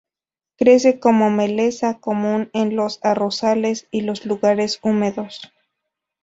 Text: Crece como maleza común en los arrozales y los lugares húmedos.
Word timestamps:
Crece 0.57 0.99
como 0.99 1.29
maleza 1.29 1.99
común 1.99 2.49
en 2.53 2.75
los 2.75 2.97
arrozales 3.03 3.87
y 3.91 4.01
los 4.01 4.25
lugares 4.25 4.79
húmedos. 4.81 5.41